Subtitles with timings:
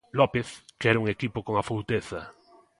[0.19, 0.47] López
[0.81, 2.19] quere un equipo con afouteza.